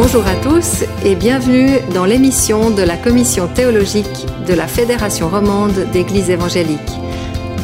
Bonjour 0.00 0.24
à 0.28 0.36
tous 0.36 0.84
et 1.04 1.16
bienvenue 1.16 1.80
dans 1.92 2.04
l'émission 2.04 2.70
de 2.70 2.82
la 2.82 2.96
Commission 2.96 3.48
théologique 3.48 4.26
de 4.46 4.54
la 4.54 4.68
Fédération 4.68 5.28
romande 5.28 5.74
d'Églises 5.92 6.30
évangéliques. 6.30 6.78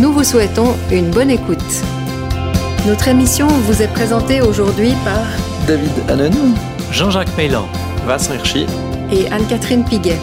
Nous 0.00 0.12
vous 0.12 0.24
souhaitons 0.24 0.74
une 0.90 1.12
bonne 1.12 1.30
écoute. 1.30 1.62
Notre 2.88 3.06
émission 3.06 3.46
vous 3.46 3.82
est 3.82 3.92
présentée 3.92 4.42
aujourd'hui 4.42 4.94
par 5.04 5.22
David 5.68 5.92
Allen, 6.08 6.34
Jean-Jacques 6.90 7.30
Peylan, 7.36 7.68
Vincent 8.04 8.34
Hirschi 8.34 8.66
et 9.12 9.28
Anne-Catherine 9.28 9.84
Piguet. 9.84 10.18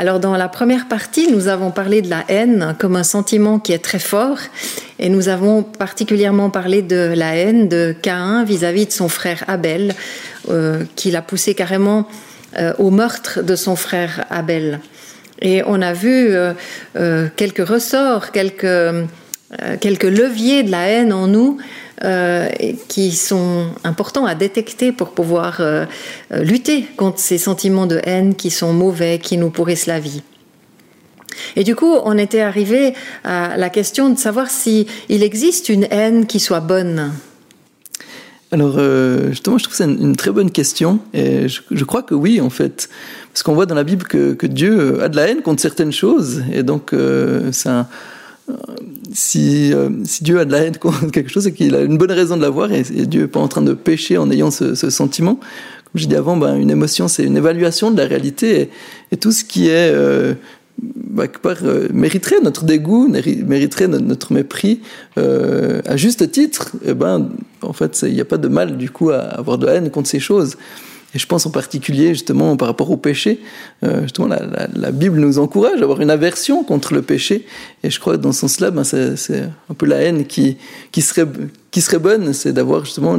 Alors 0.00 0.20
dans 0.20 0.36
la 0.36 0.48
première 0.48 0.86
partie, 0.86 1.28
nous 1.28 1.48
avons 1.48 1.72
parlé 1.72 2.02
de 2.02 2.08
la 2.08 2.24
haine 2.28 2.76
comme 2.78 2.94
un 2.94 3.02
sentiment 3.02 3.58
qui 3.58 3.72
est 3.72 3.80
très 3.80 3.98
fort 3.98 4.38
et 5.00 5.08
nous 5.08 5.28
avons 5.28 5.64
particulièrement 5.64 6.50
parlé 6.50 6.82
de 6.82 7.12
la 7.16 7.34
haine 7.34 7.68
de 7.68 7.92
Caïn 8.00 8.44
vis-à-vis 8.44 8.86
de 8.86 8.92
son 8.92 9.08
frère 9.08 9.42
Abel, 9.48 9.96
euh, 10.50 10.84
qui 10.94 11.10
l'a 11.10 11.20
poussé 11.20 11.54
carrément 11.54 12.06
euh, 12.60 12.72
au 12.78 12.90
meurtre 12.90 13.42
de 13.42 13.56
son 13.56 13.74
frère 13.74 14.24
Abel. 14.30 14.78
Et 15.42 15.64
on 15.66 15.82
a 15.82 15.92
vu 15.94 16.28
euh, 16.30 17.28
quelques 17.34 17.66
ressorts, 17.66 18.30
quelques 18.30 18.70
leviers 20.04 20.62
de 20.62 20.70
la 20.70 20.86
haine 20.86 21.12
en 21.12 21.26
nous 21.26 21.58
euh, 22.04 22.48
qui 22.88 23.12
sont 23.12 23.66
importants 23.84 24.26
à 24.26 24.34
détecter 24.34 24.92
pour 24.92 25.10
pouvoir 25.10 25.56
euh, 25.60 25.86
lutter 26.30 26.84
contre 26.96 27.18
ces 27.18 27.38
sentiments 27.38 27.86
de 27.86 28.00
haine 28.04 28.34
qui 28.34 28.50
sont 28.50 28.72
mauvais, 28.72 29.18
qui 29.18 29.36
nous 29.36 29.50
pourrissent 29.50 29.86
la 29.86 29.98
vie. 29.98 30.22
Et 31.56 31.64
du 31.64 31.74
coup, 31.74 31.94
on 32.04 32.16
était 32.18 32.40
arrivé 32.40 32.94
à 33.24 33.56
la 33.56 33.70
question 33.70 34.10
de 34.10 34.18
savoir 34.18 34.50
si 34.50 34.86
existe 35.08 35.68
une 35.68 35.86
haine 35.90 36.26
qui 36.26 36.40
soit 36.40 36.60
bonne. 36.60 37.12
Alors, 38.50 38.76
euh, 38.78 39.30
justement, 39.30 39.58
je 39.58 39.64
trouve 39.64 39.72
que 39.72 39.84
c'est 39.84 39.84
une, 39.84 40.16
très 40.16 40.30
bonne 40.30 40.50
question. 40.50 41.00
Et 41.12 41.48
je, 41.48 41.84
crois 41.84 42.02
que 42.02 42.14
oui, 42.14 42.40
en 42.40 42.50
fait. 42.50 42.88
Parce 43.32 43.42
qu'on 43.42 43.54
voit 43.54 43.66
dans 43.66 43.74
la 43.74 43.84
Bible 43.84 44.04
que, 44.04 44.32
que, 44.32 44.46
Dieu 44.46 45.02
a 45.02 45.08
de 45.08 45.16
la 45.16 45.28
haine 45.28 45.42
contre 45.42 45.60
certaines 45.60 45.92
choses. 45.92 46.42
Et 46.52 46.62
donc, 46.62 46.92
euh, 46.92 47.50
c'est 47.52 47.68
un, 47.68 47.86
si, 49.12 49.72
euh, 49.72 49.90
si, 50.04 50.24
Dieu 50.24 50.38
a 50.38 50.44
de 50.44 50.52
la 50.52 50.58
haine 50.58 50.76
contre 50.76 51.06
quelque 51.12 51.30
chose, 51.30 51.44
c'est 51.44 51.52
qu'il 51.52 51.74
a 51.74 51.82
une 51.82 51.98
bonne 51.98 52.12
raison 52.12 52.36
de 52.36 52.42
l'avoir 52.42 52.72
et, 52.72 52.82
Dieu 52.82 53.22
n'est 53.22 53.28
pas 53.28 53.40
en 53.40 53.48
train 53.48 53.62
de 53.62 53.74
pécher 53.74 54.18
en 54.18 54.30
ayant 54.30 54.50
ce, 54.50 54.74
ce 54.74 54.90
sentiment. 54.90 55.34
Comme 55.92 56.02
je 56.02 56.06
dis 56.06 56.16
avant, 56.16 56.36
ben, 56.36 56.56
une 56.56 56.70
émotion, 56.70 57.08
c'est 57.08 57.24
une 57.24 57.36
évaluation 57.36 57.90
de 57.90 57.96
la 57.96 58.06
réalité 58.06 58.70
et, 59.10 59.16
tout 59.16 59.32
ce 59.32 59.42
qui 59.44 59.68
est 59.68 59.90
euh, 59.94 60.34
bah, 60.78 61.24
part, 61.28 61.56
euh, 61.64 61.88
mériterait 61.92 62.40
notre 62.42 62.64
dégoût, 62.64 63.08
mériterait 63.08 63.88
notre, 63.88 64.32
mépris 64.32 64.80
euh, 65.16 65.80
à 65.86 65.96
juste 65.96 66.30
titre. 66.30 66.72
Et 66.84 66.92
ben, 66.92 67.30
en 67.62 67.72
fait, 67.72 68.04
il 68.06 68.14
n'y 68.14 68.20
a 68.20 68.26
pas 68.26 68.36
de 68.36 68.48
mal 68.48 68.76
du 68.76 68.90
coup 68.90 69.10
à 69.10 69.20
avoir 69.20 69.58
de 69.58 69.66
la 69.66 69.74
haine 69.74 69.90
contre 69.90 70.08
ces 70.08 70.20
choses. 70.20 70.56
Et 71.14 71.18
je 71.18 71.26
pense 71.26 71.46
en 71.46 71.50
particulier 71.50 72.08
justement 72.08 72.56
par 72.56 72.68
rapport 72.68 72.90
au 72.90 72.98
péché, 72.98 73.40
euh, 73.82 74.02
justement 74.02 74.26
la, 74.26 74.44
la, 74.44 74.68
la, 74.74 74.90
Bible 74.90 75.18
nous 75.18 75.38
encourage 75.38 75.80
à 75.80 75.82
avoir 75.82 76.02
une 76.02 76.10
aversion 76.10 76.64
contre 76.64 76.92
le 76.92 77.00
péché. 77.00 77.46
Et 77.82 77.88
je 77.88 77.98
crois 77.98 78.18
dans 78.18 78.32
ce 78.32 78.40
sens-là, 78.40 78.70
ben, 78.70 78.84
c'est 78.84 79.42
un 79.70 79.74
peu 79.74 79.86
la 79.86 79.96
haine 80.02 80.26
qui, 80.26 80.58
qui, 80.92 81.00
serait, 81.00 81.26
qui 81.70 81.80
serait 81.80 81.98
bonne, 81.98 82.34
c'est 82.34 82.52
d'avoir 82.52 82.84
justement 82.84 83.18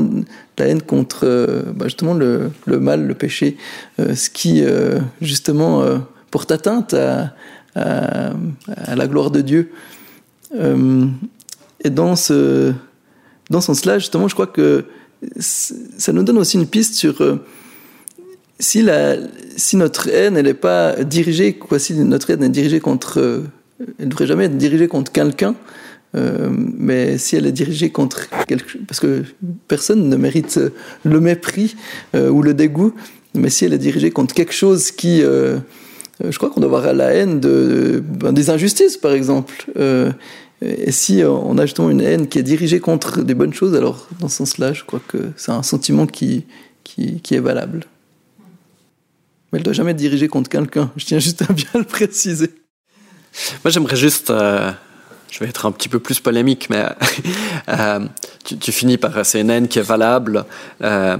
la 0.60 0.68
haine 0.68 0.84
contre 0.84 1.22
euh, 1.24 1.64
ben, 1.74 1.86
justement 1.86 2.14
le, 2.14 2.52
le, 2.68 2.80
mal, 2.80 3.08
le 3.08 3.16
péché, 3.16 3.58
euh, 4.00 4.14
ce 4.14 4.30
qui 4.30 4.64
euh, 4.64 5.00
justement 5.22 5.82
euh, 5.82 5.98
porte 6.30 6.52
atteinte 6.52 6.94
à, 6.94 7.34
à, 7.74 8.34
à, 8.68 8.96
la 8.96 9.08
gloire 9.08 9.32
de 9.32 9.42
Dieu. 9.42 9.72
et 10.54 11.90
dans 11.90 12.16
ce, 12.16 12.72
dans 13.50 13.62
ce 13.62 13.68
sens-là, 13.68 13.98
justement, 13.98 14.28
je 14.28 14.36
crois 14.36 14.48
que 14.48 14.86
ça 15.40 16.14
nous 16.14 16.24
donne 16.24 16.38
aussi 16.38 16.58
une 16.58 16.68
piste 16.68 16.94
sur 16.94 17.22
si, 18.60 18.82
la, 18.82 19.16
si 19.56 19.78
notre 19.78 20.10
haine 20.10 20.38
elle 20.38 20.46
n'est 20.46 20.54
pas 20.54 21.04
dirigée, 21.04 21.54
quoi, 21.54 21.80
si 21.80 21.94
notre 21.96 22.30
haine 22.30 22.44
est 22.44 22.50
dirigée 22.50 22.80
contre, 22.80 23.20
euh, 23.20 23.44
elle 23.98 24.06
ne 24.06 24.10
devrait 24.10 24.28
jamais 24.28 24.46
être 24.46 24.58
dirigée 24.58 24.88
contre 24.88 25.12
quelqu'un, 25.12 25.56
euh, 26.16 26.50
mais 26.52 27.18
si 27.18 27.36
elle 27.36 27.46
est 27.46 27.52
dirigée 27.52 27.90
contre 27.90 28.28
quelque, 28.48 28.78
parce 28.88 29.00
que 29.00 29.24
personne 29.68 30.10
ne 30.10 30.16
mérite 30.16 30.60
le 31.04 31.20
mépris 31.20 31.76
euh, 32.16 32.30
ou 32.30 32.42
le 32.42 32.54
dégoût, 32.54 32.94
mais 33.36 33.50
si 33.50 33.66
elle 33.66 33.74
est 33.74 33.80
dirigée 33.80 34.12
contre 34.12 34.34
quelque 34.34 34.54
chose 34.54 34.92
qui, 34.92 35.22
euh, 35.22 35.60
je 36.28 36.38
crois 36.38 36.50
qu'on 36.50 36.60
doit 36.60 36.78
avoir 36.78 36.94
la 36.94 37.14
haine 37.14 37.40
de, 37.40 38.04
ben, 38.06 38.34
des 38.34 38.50
injustices, 38.50 38.98
par 38.98 39.14
exemple. 39.14 39.72
Euh, 39.78 40.12
et 40.62 40.92
si 40.92 41.22
on 41.24 41.58
a 41.58 41.66
justement 41.66 41.90
une 41.90 42.02
haine 42.02 42.28
qui 42.28 42.38
est 42.38 42.44
dirigée 42.44 42.82
contre 42.82 43.22
des 43.22 43.34
bonnes 43.34 43.54
choses, 43.54 43.76
alors 43.76 44.10
dans 44.20 44.28
ce 44.28 44.38
sens-là, 44.38 44.74
je 44.74 44.84
crois 44.84 45.02
que 45.08 45.18
c'est 45.38 45.54
un 45.54 45.64
sentiment 45.64 46.06
qui, 46.06 46.44
qui, 46.84 47.22
qui 47.22 47.36
est 47.36 47.40
valable 47.40 47.86
mais 49.52 49.60
elle 49.60 49.64
doit 49.64 49.74
jamais 49.74 49.92
être 49.92 49.98
dirigée 49.98 50.28
contre 50.28 50.50
quelqu'un. 50.50 50.92
Je 50.96 51.06
tiens 51.06 51.20
juste 51.20 51.42
à 51.42 51.54
bien 51.54 51.70
le 51.76 51.84
préciser. 51.84 52.52
Moi, 53.64 53.72
j'aimerais 53.72 53.96
juste, 53.96 54.30
euh, 54.30 54.72
je 55.32 55.40
vais 55.40 55.48
être 55.50 55.66
un 55.66 55.72
petit 55.72 55.90
peu 55.90 56.00
plus 56.00 56.20
polémique, 56.20 56.68
mais 56.70 56.86
euh, 57.70 58.00
tu, 58.44 58.58
tu, 58.58 58.72
finis 58.72 58.98
par 58.98 59.26
c'est 59.26 59.42
une 59.42 59.50
haine 59.50 59.68
qui 59.68 59.80
est 59.80 59.84
valable. 59.84 60.46
Euh, 60.84 61.18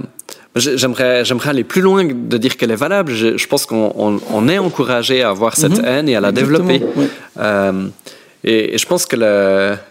j'aimerais, 0.56 1.24
j'aimerais 1.24 1.50
aller 1.50 1.64
plus 1.64 1.80
loin 1.80 2.04
de 2.04 2.36
dire 2.36 2.56
qu'elle 2.56 2.70
est 2.70 2.76
valable. 2.76 3.12
Je, 3.12 3.36
je 3.36 3.46
pense 3.46 3.66
qu'on 3.66 3.92
on, 3.96 4.20
on 4.32 4.48
est 4.48 4.58
encouragé 4.58 5.22
à 5.22 5.30
avoir 5.30 5.56
cette 5.56 5.78
mm 5.78 5.82
-hmm. 5.82 5.88
haine 5.88 6.08
et 6.08 6.16
à 6.16 6.20
la 6.20 6.30
Exactement, 6.30 6.68
développer. 6.68 7.00
Oui. 7.00 7.06
Euh, 7.38 7.88
et, 8.42 8.74
et, 8.74 8.78
je 8.78 8.86
pense 8.86 9.04
que 9.06 9.16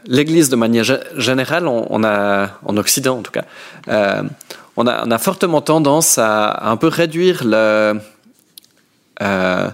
l'Église, 0.08 0.50
de 0.50 0.56
manière 0.56 0.86
générale, 1.18 1.68
on, 1.68 1.86
on, 1.90 2.04
a, 2.04 2.60
en 2.66 2.78
Occident 2.78 3.18
en 3.20 3.22
tout 3.22 3.32
cas, 3.32 3.46
euh, 3.88 4.24
on, 4.76 4.88
a, 4.88 5.06
on 5.06 5.12
a 5.12 5.18
fortement 5.20 5.62
tendance 5.62 6.18
à, 6.18 6.48
à 6.50 6.70
un 6.72 6.78
peu 6.78 6.88
réduire 6.88 7.44
le, 7.46 8.00
euh, 9.22 9.70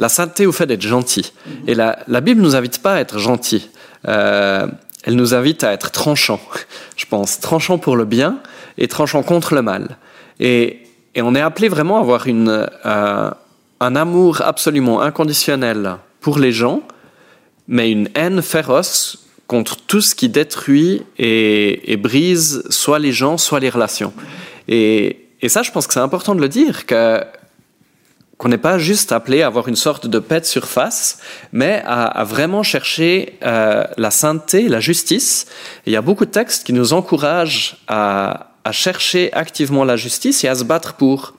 la 0.00 0.08
sainteté 0.08 0.46
au 0.46 0.52
fait 0.52 0.66
d'être 0.66 0.82
gentil. 0.82 1.32
Et 1.66 1.74
la, 1.74 1.98
la 2.08 2.20
Bible 2.20 2.40
nous 2.40 2.56
invite 2.56 2.82
pas 2.82 2.94
à 2.94 3.00
être 3.00 3.18
gentil. 3.18 3.70
Euh, 4.08 4.66
elle 5.04 5.16
nous 5.16 5.34
invite 5.34 5.64
à 5.64 5.72
être 5.72 5.90
tranchant, 5.90 6.40
je 6.96 7.06
pense, 7.06 7.40
tranchant 7.40 7.78
pour 7.78 7.96
le 7.96 8.04
bien 8.04 8.38
et 8.78 8.88
tranchant 8.88 9.22
contre 9.22 9.54
le 9.54 9.62
mal. 9.62 9.96
Et, 10.40 10.80
et 11.14 11.22
on 11.22 11.34
est 11.34 11.40
appelé 11.40 11.68
vraiment 11.68 11.98
à 11.98 12.00
avoir 12.00 12.26
une, 12.26 12.66
euh, 12.86 13.30
un 13.80 13.96
amour 13.96 14.42
absolument 14.42 15.00
inconditionnel 15.00 15.96
pour 16.20 16.38
les 16.38 16.52
gens, 16.52 16.82
mais 17.68 17.90
une 17.90 18.08
haine 18.14 18.42
féroce 18.42 19.26
contre 19.46 19.76
tout 19.76 20.00
ce 20.00 20.14
qui 20.14 20.28
détruit 20.28 21.02
et, 21.18 21.92
et 21.92 21.96
brise 21.96 22.64
soit 22.70 22.98
les 22.98 23.12
gens, 23.12 23.36
soit 23.38 23.60
les 23.60 23.68
relations. 23.68 24.12
Et, 24.68 25.28
et 25.42 25.48
ça, 25.48 25.62
je 25.62 25.70
pense 25.70 25.86
que 25.86 25.92
c'est 25.92 26.00
important 26.00 26.34
de 26.34 26.40
le 26.40 26.48
dire, 26.48 26.86
que 26.86 27.22
qu'on 28.38 28.48
n'est 28.48 28.58
pas 28.58 28.78
juste 28.78 29.12
appelé 29.12 29.42
à 29.42 29.46
avoir 29.46 29.68
une 29.68 29.76
sorte 29.76 30.06
de 30.06 30.18
paix 30.18 30.40
de 30.40 30.44
surface, 30.44 31.18
mais 31.52 31.82
à, 31.86 32.24
vraiment 32.24 32.62
chercher 32.62 33.38
euh, 33.44 33.84
la 33.96 34.10
sainteté, 34.10 34.68
la 34.68 34.80
justice. 34.80 35.46
Il 35.86 35.92
y 35.92 35.96
a 35.96 36.02
beaucoup 36.02 36.24
de 36.24 36.30
textes 36.30 36.64
qui 36.64 36.72
nous 36.72 36.92
encouragent 36.92 37.76
à, 37.86 38.48
chercher 38.70 39.32
activement 39.32 39.84
la 39.84 39.96
justice 39.96 40.44
et 40.44 40.48
à 40.48 40.54
se 40.54 40.64
battre 40.64 40.94
pour. 40.94 41.34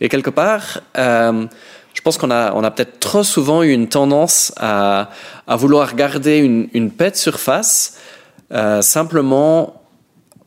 Et 0.00 0.08
quelque 0.08 0.30
part, 0.30 0.80
euh, 0.96 1.46
je 1.94 2.00
pense 2.02 2.18
qu'on 2.18 2.30
a, 2.30 2.70
peut-être 2.70 3.00
trop 3.00 3.24
souvent 3.24 3.62
eu 3.62 3.72
une 3.72 3.88
tendance 3.88 4.52
à, 4.56 5.10
vouloir 5.48 5.94
garder 5.94 6.38
une, 6.38 6.90
paix 6.90 7.10
de 7.10 7.16
surface 7.16 7.98
euh, 8.52 8.80
simplement 8.82 9.82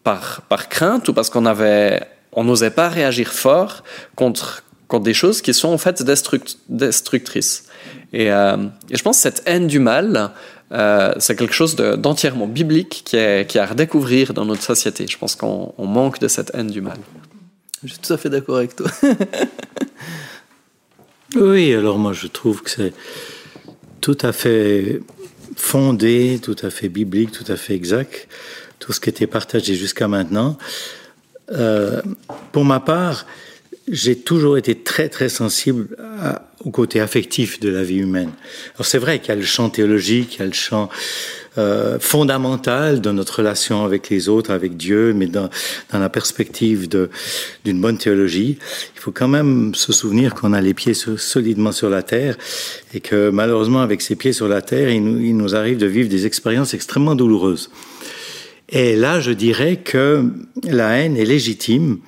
par, 0.04 0.42
par 0.50 0.70
crainte 0.70 1.10
ou 1.10 1.14
parce 1.14 1.30
qu'on 1.30 1.46
avait 1.46 2.02
on 2.34 2.44
n'osait 2.44 2.72
pas 2.72 2.90
réagir 2.90 3.32
fort 3.32 3.84
contre 4.16 4.64
contre 4.92 5.06
des 5.06 5.14
choses 5.14 5.42
qui 5.42 5.54
sont 5.54 5.70
en 5.70 5.78
fait 5.78 6.04
destruct 6.04 6.58
destructrices. 6.68 7.64
Et, 8.12 8.30
euh, 8.30 8.58
et, 8.90 8.98
je 8.98 9.02
pense 9.02 9.18
que 9.18 9.22
cette 9.24 9.42
haine 9.46 9.68
du 9.68 9.80
mal, 9.80 10.32
euh, 10.74 11.14
c'est 11.18 11.38
quelque 11.38 11.54
chose 11.54 11.78
d'entièrement 11.78 12.46
de, 12.46 12.52
biblique 12.52 13.04
qui 13.06 13.16
est, 13.16 13.50
qui 13.50 13.58
est, 13.58 13.62
à 13.62 13.66
redécouvrir 13.66 14.34
dans 14.34 14.46
notre 14.46 14.64
société. 14.64 15.08
Je 15.08 15.18
pense 15.18 15.36
qu'on 15.36 15.74
manque 15.80 16.20
de 16.20 16.28
cette 16.28 16.52
haine 16.54 16.68
du 16.68 16.82
mal. 16.82 16.98
Je 17.84 17.94
suis 17.94 18.00
tout 18.00 18.14
à 18.14 18.18
fait 18.18 18.30
d'accord 18.30 18.58
avec 18.58 18.76
toi. 18.76 18.92
oui, 21.36 21.74
alors 21.74 21.98
moi 21.98 22.12
je 22.12 22.28
trouve 22.28 22.62
que 22.62 22.70
c'est 22.70 22.94
tout 24.02 24.18
à 24.22 24.34
fait 24.34 25.02
fondé, 25.56 26.40
tout 26.44 26.58
à 26.62 26.70
fait 26.70 26.90
biblique, 26.90 27.32
tout 27.32 27.50
à 27.50 27.56
fait 27.56 27.76
exact, 27.76 28.28
tout 28.80 28.92
ce 28.92 29.00
qui 29.00 29.10
était 29.10 29.28
partagé 29.28 29.76
jusqu'à 29.76 30.10
maintenant. 30.10 30.58
Euh, 31.52 32.02
pour 32.52 32.66
ma 32.66 32.80
part, 32.80 33.26
euh, 33.26 33.51
j'ai 33.88 34.16
toujours 34.16 34.58
été 34.58 34.76
très 34.76 35.10
très 35.10 35.30
sensible 35.30 35.88
au 36.64 36.70
côté 36.70 37.00
affectif 37.00 37.60
de 37.60 37.70
la 37.70 37.84
vie 37.84 37.98
humaine. 37.98 38.32
Alors 38.76 38.86
c'est 38.86 38.98
vrai 38.98 39.20
qu'il 39.20 39.30
y 39.30 39.32
a 39.32 39.36
le 39.36 39.42
champ 39.42 39.70
théologique, 39.70 40.36
il 40.36 40.40
y 40.40 40.44
a 40.44 40.46
le 40.46 40.54
champ 40.54 40.90
euh, 41.58 42.00
fondamentale 42.00 43.02
de 43.02 43.12
notre 43.12 43.40
relation 43.40 43.84
avec 43.84 44.10
les 44.10 44.30
autres, 44.30 44.52
avec 44.52 44.78
Dieu, 44.78 45.14
mais 45.14 45.26
dans, 45.26 45.50
dans 45.92 46.00
la 46.00 46.10
perspective 46.10 46.88
d'une 46.88 47.82
bonne 47.82 47.98
théologie, 47.98 48.58
il 48.96 49.00
faut 49.00 49.12
quand 49.12 49.28
même 49.28 49.74
se 49.76 49.92
souvenir 49.92 50.36
qu'on 50.36 50.54
a 50.54 50.62
les 50.62 50.74
pieds 50.74 50.94
solidement 50.94 51.72
sur 51.72 51.90
la 51.90 52.04
terre 52.04 52.38
et 52.94 53.00
que 53.00 53.30
malheureusement, 53.32 53.82
avec 53.82 54.02
ces 54.02 54.16
pieds 54.16 54.34
sur 54.34 54.48
la 54.48 54.62
terre, 54.62 54.90
il 54.90 55.04
nous, 55.04 55.20
il 55.20 55.36
nous 55.36 55.56
arrive 55.56 55.78
de 55.78 55.88
vivre 55.88 56.10
des 56.10 56.26
expériences 56.26 56.74
extrêmement 56.74 57.16
douloureuses. 57.16 57.70
Et 58.70 58.96
là, 58.96 59.20
je 59.20 59.32
dirais 59.32 59.78
que 59.78 60.24
la 60.64 60.98
haine 60.98 61.18
est 61.18 61.26
légitime 61.26 62.00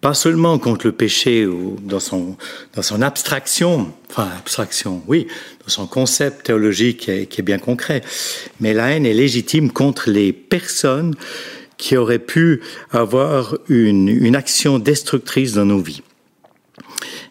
pas 0.00 0.14
seulement 0.14 0.58
contre 0.58 0.86
le 0.86 0.92
péché 0.92 1.46
ou 1.46 1.76
dans 1.82 2.00
son, 2.00 2.36
dans 2.74 2.82
son 2.82 3.02
abstraction, 3.02 3.92
enfin 4.10 4.28
abstraction, 4.38 5.02
oui, 5.08 5.26
dans 5.64 5.68
son 5.68 5.86
concept 5.86 6.46
théologique 6.46 7.10
qui 7.28 7.40
est, 7.40 7.42
bien 7.42 7.58
concret, 7.58 8.02
mais 8.60 8.74
la 8.74 8.90
haine 8.90 9.06
est 9.06 9.14
légitime 9.14 9.70
contre 9.72 10.10
les 10.10 10.32
personnes 10.32 11.14
qui 11.76 11.96
auraient 11.96 12.18
pu 12.18 12.60
avoir 12.90 13.56
une, 13.68 14.08
une 14.08 14.36
action 14.36 14.78
destructrice 14.78 15.52
dans 15.52 15.64
nos 15.64 15.80
vies. 15.80 16.02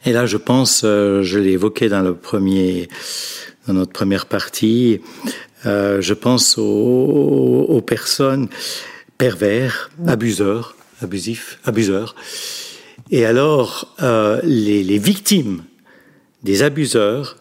Et 0.06 0.14
là, 0.14 0.26
je 0.26 0.38
pense, 0.38 0.84
euh, 0.86 1.24
je 1.24 1.40
l'ai 1.40 1.52
évoqué 1.52 1.90
dans 1.90 2.02
le 2.02 2.16
premier, 2.16 2.88
dans 3.68 3.74
notre 3.74 3.92
première 3.92 4.26
partie, 4.26 5.02
euh, 5.66 6.02
je 6.02 6.14
pense 6.14 6.58
aux, 6.58 6.64
aux 7.68 7.82
personnes 7.82 8.48
pervers, 9.18 9.90
abuseurs, 10.06 10.77
abusifs, 11.02 11.60
abuseurs. 11.64 12.16
Et 13.12 13.26
alors, 13.26 13.96
euh, 14.02 14.40
les, 14.44 14.98
victimes 14.98 15.64
des 16.44 16.64
abuseurs 16.64 17.38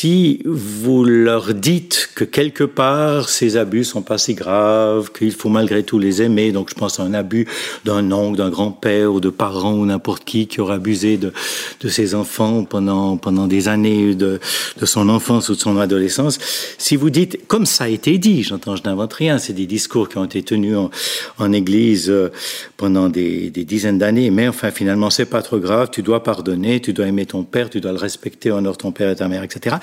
si 0.00 0.40
vous 0.46 1.04
leur 1.04 1.52
dites 1.52 2.08
que 2.14 2.24
quelque 2.24 2.64
part 2.64 3.28
ces 3.28 3.58
abus 3.58 3.84
sont 3.84 4.00
pas 4.00 4.16
si 4.16 4.32
graves, 4.32 5.12
qu'il 5.12 5.30
faut 5.30 5.50
malgré 5.50 5.82
tout 5.82 5.98
les 5.98 6.22
aimer, 6.22 6.52
donc 6.52 6.70
je 6.70 6.74
pense 6.74 6.98
à 6.98 7.02
un 7.02 7.12
abus 7.12 7.46
d'un 7.84 8.10
oncle, 8.10 8.38
d'un 8.38 8.48
grand-père 8.48 9.12
ou 9.12 9.20
de 9.20 9.28
parents 9.28 9.74
ou 9.74 9.84
n'importe 9.84 10.24
qui 10.24 10.46
qui 10.46 10.62
aurait 10.62 10.76
abusé 10.76 11.18
de, 11.18 11.34
de 11.82 11.88
ses 11.90 12.14
enfants 12.14 12.64
pendant, 12.64 13.18
pendant 13.18 13.46
des 13.46 13.68
années 13.68 14.14
de, 14.14 14.40
de 14.78 14.86
son 14.86 15.10
enfance 15.10 15.50
ou 15.50 15.54
de 15.54 15.60
son 15.60 15.76
adolescence, 15.76 16.38
si 16.78 16.96
vous 16.96 17.10
dites, 17.10 17.46
comme 17.46 17.66
ça 17.66 17.84
a 17.84 17.88
été 17.88 18.16
dit, 18.16 18.42
j'entends, 18.42 18.76
je 18.76 18.84
n'invente 18.84 19.12
rien, 19.12 19.36
c'est 19.36 19.52
des 19.52 19.66
discours 19.66 20.08
qui 20.08 20.16
ont 20.16 20.24
été 20.24 20.42
tenus 20.42 20.78
en, 20.78 20.90
en 21.38 21.52
église 21.52 22.08
euh, 22.08 22.32
pendant 22.78 23.10
des, 23.10 23.50
des 23.50 23.66
dizaines 23.66 23.98
d'années, 23.98 24.30
mais 24.30 24.48
enfin 24.48 24.70
finalement 24.70 25.10
c'est 25.10 25.26
pas 25.26 25.42
trop 25.42 25.58
grave, 25.58 25.90
tu 25.92 26.00
dois 26.00 26.22
pardonner, 26.22 26.80
tu 26.80 26.94
dois 26.94 27.06
aimer 27.06 27.26
ton 27.26 27.42
père, 27.42 27.68
tu 27.68 27.82
dois 27.82 27.92
le 27.92 27.98
respecter, 27.98 28.50
honore 28.50 28.78
ton 28.78 28.92
père 28.92 29.10
et 29.10 29.16
ta 29.16 29.28
mère, 29.28 29.42
etc. 29.42 29.76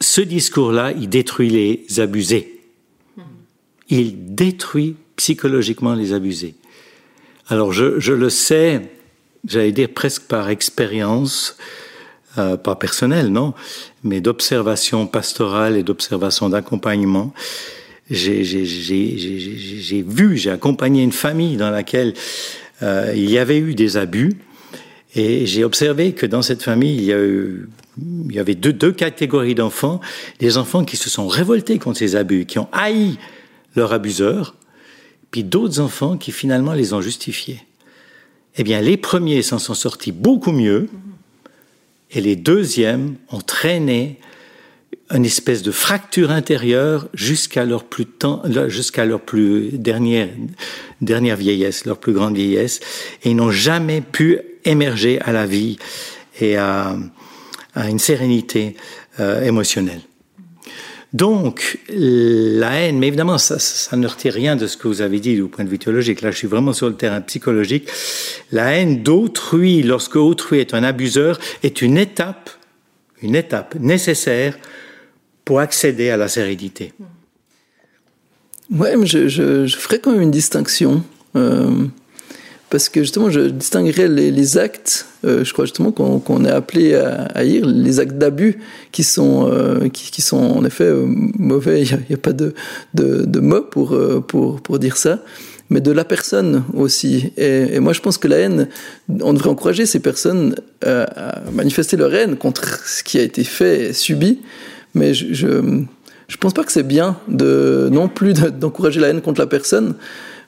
Ce 0.00 0.20
discours-là, 0.20 0.92
il 0.92 1.08
détruit 1.08 1.50
les 1.50 2.00
abusés. 2.00 2.60
Il 3.88 4.34
détruit 4.34 4.96
psychologiquement 5.16 5.94
les 5.94 6.12
abusés. 6.12 6.54
Alors 7.48 7.72
je, 7.72 8.12
le 8.12 8.30
sais, 8.30 8.82
j'allais 9.46 9.72
dire 9.72 9.88
presque 9.88 10.22
par 10.22 10.50
expérience, 10.50 11.56
euh, 12.38 12.56
pas 12.56 12.74
personnelle, 12.74 13.28
non, 13.28 13.54
mais 14.02 14.20
d'observation 14.20 15.06
pastorale 15.06 15.76
et 15.76 15.82
d'observation 15.82 16.48
d'accompagnement. 16.48 17.32
J'ai 18.10 18.42
vu, 20.06 20.36
j'ai 20.36 20.50
accompagné 20.50 21.02
une 21.02 21.12
famille 21.12 21.56
dans 21.56 21.70
laquelle 21.70 22.14
euh, 22.82 23.12
il 23.14 23.30
y 23.30 23.38
avait 23.38 23.58
eu 23.58 23.74
des 23.74 23.96
abus, 23.96 24.34
et 25.16 25.46
j'ai 25.46 25.64
observé 25.64 26.12
que 26.12 26.26
dans 26.26 26.42
cette 26.42 26.62
famille, 26.62 26.94
il 26.94 28.34
y 28.34 28.38
avait 28.38 28.54
deux, 28.54 28.92
catégories 28.92 29.54
d'enfants. 29.54 29.98
Des 30.40 30.58
enfants 30.58 30.84
qui 30.84 30.98
se 30.98 31.08
sont 31.08 31.26
révoltés 31.26 31.78
contre 31.78 31.98
ces 31.98 32.16
abus, 32.16 32.44
qui 32.44 32.58
ont 32.58 32.68
haï 32.70 33.16
leur 33.76 33.94
abuseur, 33.94 34.54
puis 35.30 35.42
d'autres 35.42 35.80
enfants 35.80 36.18
qui 36.18 36.32
finalement 36.32 36.74
les 36.74 36.92
ont 36.92 37.00
justifiés. 37.00 37.62
Eh 38.58 38.62
bien, 38.62 38.82
les 38.82 38.98
premiers 38.98 39.40
s'en 39.40 39.58
sont 39.58 39.74
sortis 39.74 40.12
beaucoup 40.12 40.52
mieux, 40.52 40.86
et 42.10 42.20
les 42.20 42.36
deuxièmes 42.36 43.16
ont 43.30 43.40
traîné 43.40 44.20
une 45.10 45.24
espèce 45.24 45.62
de 45.62 45.70
fracture 45.70 46.30
intérieure 46.30 47.08
jusqu'à 47.14 47.64
leur 47.64 47.84
plus 47.84 48.06
jusqu'à 48.68 49.06
leur 49.06 49.20
plus 49.20 49.70
dernière, 49.72 50.28
dernière 51.00 51.36
vieillesse, 51.36 51.86
leur 51.86 51.98
plus 51.98 52.12
grande 52.12 52.36
vieillesse, 52.36 52.80
et 53.22 53.30
ils 53.30 53.36
n'ont 53.36 53.50
jamais 53.50 54.02
pu 54.02 54.40
émerger 54.66 55.20
à 55.20 55.32
la 55.32 55.46
vie 55.46 55.78
et 56.40 56.56
à, 56.56 56.96
une 57.76 57.98
sérénité 57.98 58.76
euh, 59.20 59.42
émotionnelle. 59.42 60.00
Donc, 61.12 61.78
la 61.88 62.72
haine, 62.72 62.98
mais 62.98 63.08
évidemment, 63.08 63.38
ça, 63.38 63.96
ne 63.96 64.06
retire 64.06 64.34
rien 64.34 64.56
de 64.56 64.66
ce 64.66 64.76
que 64.76 64.88
vous 64.88 65.00
avez 65.00 65.18
dit 65.18 65.34
du 65.34 65.44
point 65.44 65.64
de 65.64 65.70
vue 65.70 65.78
théologique. 65.78 66.20
Là, 66.20 66.30
je 66.30 66.36
suis 66.36 66.48
vraiment 66.48 66.72
sur 66.72 66.88
le 66.88 66.94
terrain 66.94 67.20
psychologique. 67.22 67.88
La 68.52 68.72
haine 68.72 69.02
d'autrui, 69.02 69.82
lorsque 69.82 70.16
autrui 70.16 70.58
est 70.58 70.74
un 70.74 70.82
abuseur, 70.82 71.38
est 71.62 71.80
une 71.80 71.96
étape, 71.96 72.50
une 73.22 73.34
étape 73.34 73.76
nécessaire 73.76 74.58
pour 75.44 75.60
accéder 75.60 76.10
à 76.10 76.16
la 76.16 76.28
sérénité. 76.28 76.92
Ouais, 78.70 78.96
mais 78.96 79.06
je, 79.06 79.66
ferais 79.68 80.00
quand 80.00 80.12
même 80.12 80.22
une 80.22 80.30
distinction. 80.30 81.02
Euh, 81.36 81.86
parce 82.68 82.88
que 82.88 83.00
justement, 83.00 83.30
je 83.30 83.40
distinguerais 83.40 84.08
les, 84.08 84.58
actes, 84.58 85.06
euh, 85.24 85.44
je 85.44 85.52
crois 85.52 85.66
justement 85.66 85.92
qu'on 85.92 86.18
qu 86.18 86.46
est 86.46 86.50
appelé 86.50 86.94
à, 86.94 87.22
à 87.22 87.38
haïr, 87.38 87.64
les 87.64 88.00
actes 88.00 88.18
d'abus 88.18 88.58
qui 88.90 89.04
sont, 89.04 89.48
euh, 89.48 89.88
qui, 89.88 90.10
qui, 90.10 90.20
sont 90.20 90.36
en 90.36 90.64
effet 90.64 90.84
euh, 90.84 91.06
mauvais, 91.06 91.82
il 91.84 91.88
n'y 91.88 91.94
a, 91.94 92.14
a, 92.14 92.16
pas 92.16 92.32
de, 92.32 92.54
de, 92.94 93.24
de 93.24 93.40
mot 93.40 93.62
pour, 93.62 93.94
euh, 93.94 94.20
pour, 94.20 94.60
pour 94.60 94.80
dire 94.80 94.96
ça, 94.96 95.20
mais 95.70 95.80
de 95.80 95.92
la 95.92 96.04
personne 96.04 96.64
aussi. 96.74 97.32
Et, 97.36 97.76
et, 97.76 97.80
moi, 97.80 97.92
je 97.92 98.00
pense 98.00 98.18
que 98.18 98.26
la 98.26 98.38
haine, 98.38 98.68
on 99.20 99.32
devrait 99.32 99.50
encourager 99.50 99.86
ces 99.86 100.00
personnes 100.00 100.56
à, 100.84 101.02
à 101.02 101.50
manifester 101.52 101.96
leur 101.96 102.12
haine 102.12 102.36
contre 102.36 102.84
ce 102.84 103.04
qui 103.04 103.18
a 103.18 103.22
été 103.22 103.44
fait 103.44 103.90
et 103.90 103.92
subi, 103.92 104.40
mais 104.92 105.14
je, 105.14 105.32
je, 105.32 105.82
je 106.26 106.36
pense 106.36 106.52
pas 106.52 106.64
que 106.64 106.72
c'est 106.72 106.86
bien 106.86 107.16
de 107.28 107.88
non 107.92 108.08
plus 108.08 108.32
d'encourager 108.32 108.98
la 108.98 109.08
haine 109.08 109.20
contre 109.20 109.40
la 109.40 109.46
personne, 109.46 109.94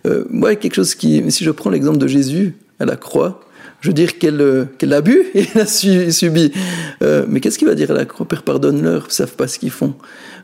euh, 0.06 0.25
moi, 0.31 0.55
quelque 0.56 0.75
chose 0.75 0.95
qui, 0.95 1.23
si 1.31 1.45
je 1.45 1.50
prends 1.50 1.71
l'exemple 1.71 1.99
de 1.99 2.06
Jésus 2.06 2.56
à 2.79 2.85
la 2.85 2.97
croix, 2.97 3.41
je 3.81 3.89
veux 3.89 3.95
dire 3.95 4.19
quel, 4.19 4.69
quel 4.79 4.93
abus 4.93 5.27
il 5.35 5.47
a 5.59 5.67
su, 5.67 6.11
subi. 6.11 6.53
Euh, 7.03 7.27
mais 7.29 7.41
qu'est-ce 7.41 7.59
qu'il 7.59 7.69
va 7.69 7.75
dire 7.75 7.91
à 7.91 7.95
la 7.95 8.05
croix? 8.05 8.27
Père, 8.27 8.43
pardonne-leur, 8.43 9.05
ils 9.05 9.09
ne 9.09 9.12
savent 9.12 9.37
pas 9.37 9.49
ce 9.49 9.59
qu'ils 9.59 9.71
font. 9.71 9.95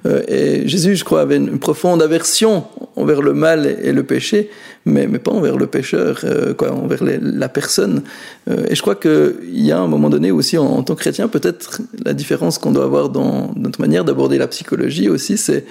Euh, 0.06 0.22
et 0.28 0.68
Jésus, 0.68 0.96
je 0.96 1.04
crois, 1.04 1.22
avait 1.22 1.36
une, 1.36 1.58
profonde 1.58 2.02
aversion 2.02 2.64
envers 2.94 3.22
le 3.22 3.32
mal 3.32 3.66
et, 3.66 3.88
et 3.88 3.92
le 3.92 4.02
péché, 4.02 4.50
mais, 4.84 5.06
mais, 5.06 5.18
pas 5.18 5.32
envers 5.32 5.56
le 5.56 5.66
pécheur, 5.66 6.20
euh, 6.24 6.52
quoi, 6.52 6.72
envers 6.72 7.02
la 7.02 7.48
personne. 7.48 8.02
Euh, 8.50 8.66
et 8.68 8.74
je 8.74 8.82
crois 8.82 8.96
qu'il 8.96 9.34
y 9.50 9.72
a 9.72 9.78
un 9.78 9.86
moment 9.86 10.10
donné 10.10 10.30
aussi, 10.30 10.58
en, 10.58 10.66
en 10.66 10.82
tant 10.82 10.94
que 10.94 11.00
chrétien, 11.00 11.28
peut-être 11.28 11.80
la 12.04 12.12
différence 12.12 12.58
qu'on 12.58 12.72
doit 12.72 12.84
avoir 12.84 13.08
dans 13.08 13.52
notre 13.56 13.80
manière 13.80 14.04
d'aborder 14.04 14.36
la 14.36 14.46
psychologie 14.46 15.08
aussi, 15.08 15.38
c'est 15.38 15.64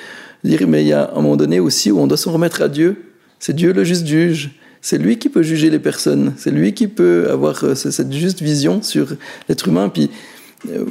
dire, 0.43 0.67
mais 0.67 0.83
il 0.83 0.87
y 0.87 0.93
a 0.93 1.11
un 1.11 1.21
moment 1.21 1.37
donné 1.37 1.59
aussi 1.59 1.91
où 1.91 1.99
on 1.99 2.07
doit 2.07 2.17
s'en 2.17 2.31
remettre 2.31 2.61
à 2.61 2.67
Dieu 2.67 2.97
c'est 3.43 3.53
Dieu 3.53 3.73
le 3.73 3.83
juste 3.83 4.07
juge. 4.07 4.51
C'est 4.79 4.97
lui 4.97 5.19
qui 5.19 5.27
peut 5.27 5.43
juger 5.43 5.69
les 5.69 5.79
personnes. 5.79 6.33
C'est 6.37 6.49
lui 6.49 6.73
qui 6.73 6.87
peut 6.87 7.27
avoir 7.29 7.61
euh, 7.65 7.75
cette 7.75 8.13
juste 8.13 8.41
vision 8.41 8.81
sur 8.81 9.17
l'être 9.49 9.67
humain. 9.67 9.89
Puis 9.89 10.09
euh, 10.69 10.85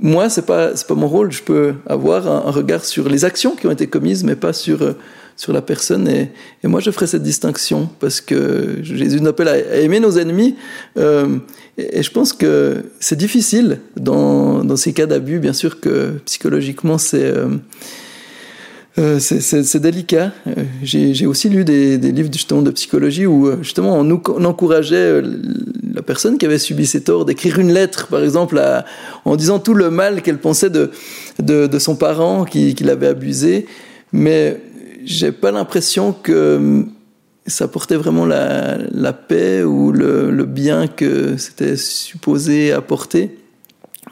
moi, 0.00 0.28
c'est 0.28 0.44
pas 0.44 0.74
c'est 0.74 0.88
pas 0.88 0.96
mon 0.96 1.06
rôle. 1.06 1.30
Je 1.30 1.44
peux 1.44 1.74
avoir 1.86 2.26
un, 2.26 2.50
regard 2.50 2.84
sur 2.84 3.08
les 3.08 3.24
actions 3.24 3.54
qui 3.54 3.68
ont 3.68 3.70
été 3.70 3.86
commises, 3.86 4.24
mais 4.24 4.34
pas 4.34 4.52
sur 4.52 4.82
euh, 4.82 4.94
sur 5.36 5.52
la 5.52 5.62
personne. 5.62 6.08
Et, 6.08 6.32
moi, 6.64 6.80
je 6.80 6.90
ferai 6.90 7.06
cette 7.06 7.22
distinction 7.22 7.88
parce 8.00 8.20
que 8.20 8.78
Jésus 8.82 9.20
nous 9.20 9.28
appelle 9.28 9.46
à, 9.46 9.58
aimer 9.76 10.00
nos 10.00 10.18
ennemis. 10.18 10.56
Et, 10.98 11.98
et, 11.98 12.02
je 12.02 12.10
pense 12.10 12.32
que 12.32 12.82
c'est 12.98 13.16
difficile 13.16 13.78
dans 13.96 14.64
dans 14.64 14.76
ces 14.76 14.92
cas 14.92 15.06
d'abus. 15.06 15.38
Bien 15.38 15.52
sûr 15.52 15.78
que 15.78 16.14
psychologiquement, 16.24 16.98
c'est 16.98 17.32
euh, 18.98 19.18
c'est 19.18 19.80
délicat. 19.80 20.32
Euh, 20.46 20.64
J'ai 20.82 21.24
aussi 21.24 21.48
lu 21.48 21.64
des, 21.64 21.96
des, 21.96 22.12
livres 22.12 22.30
justement 22.30 22.60
de 22.60 22.70
psychologie 22.70 23.24
où 23.24 23.46
euh, 23.46 23.58
justement 23.62 23.96
on, 23.96 24.04
nous, 24.04 24.22
on 24.28 24.44
encourageait 24.44 25.22
la 25.94 26.02
personne 26.02 26.36
qui 26.36 26.44
avait 26.44 26.58
subi 26.58 26.84
ces 26.84 27.02
torts 27.02 27.24
d'écrire 27.24 27.58
une 27.58 27.72
lettre, 27.72 28.08
par 28.08 28.22
exemple, 28.22 28.58
à, 28.58 28.84
en 29.24 29.36
disant 29.36 29.58
tout 29.58 29.72
le 29.72 29.90
mal 29.90 30.20
qu'elle 30.20 30.38
pensait 30.38 30.68
de, 30.68 30.90
de, 31.38 31.66
de, 31.66 31.78
son 31.78 31.96
parent 31.96 32.44
qui, 32.44 32.74
qui 32.74 32.84
l'avait 32.84 33.08
abusé. 33.08 33.66
Mais 34.12 34.60
j'ai 35.04 35.32
pas 35.32 35.52
l'impression 35.52 36.12
que 36.12 36.84
ça 37.46 37.68
portait 37.68 37.96
vraiment 37.96 38.26
la, 38.26 38.76
la 38.90 39.14
paix 39.14 39.62
ou 39.62 39.90
le, 39.90 40.30
le 40.30 40.44
bien 40.44 40.86
que 40.86 41.38
c'était 41.38 41.76
supposé 41.76 42.72
apporter. 42.72 43.38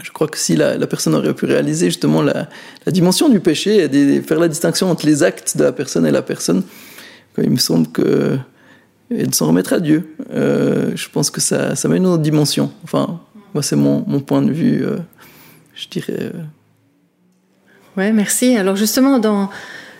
Je 0.02 0.10
crois 0.12 0.28
que 0.28 0.38
si 0.38 0.56
la, 0.56 0.86
personne 0.86 1.14
aurait 1.14 1.34
pu 1.34 1.46
réaliser 1.46 1.86
justement 1.86 2.22
la, 2.22 2.48
dimension 2.86 3.28
du 3.28 3.40
péché 3.40 3.84
et 3.84 4.22
faire 4.22 4.38
la 4.38 4.48
distinction 4.48 4.90
entre 4.90 5.06
les 5.06 5.22
actes 5.22 5.56
de 5.56 5.64
la 5.64 5.72
personne 5.72 6.06
et 6.06 6.10
la 6.10 6.22
personne, 6.22 6.62
il 7.38 7.50
me 7.50 7.56
semble 7.56 7.88
que 7.88 8.38
et 9.10 9.26
de 9.26 9.34
s'en 9.34 9.48
remettre 9.48 9.72
à 9.72 9.80
Dieu, 9.80 10.14
euh, 10.32 10.92
je 10.94 11.08
pense 11.08 11.30
que 11.30 11.40
ça, 11.40 11.74
met 11.88 11.96
une 11.96 12.06
autre 12.06 12.22
dimension. 12.22 12.70
Enfin, 12.84 13.20
moi, 13.54 13.62
c'est 13.62 13.76
mon, 13.76 14.02
point 14.20 14.42
de 14.42 14.52
vue, 14.52 14.84
euh, 14.84 14.98
je 15.74 15.88
dirais. 15.88 16.30
Euh... 16.34 16.42
Oui, 17.96 18.12
merci. 18.12 18.56
Alors 18.56 18.76
justement, 18.76 19.18
dans 19.18 19.50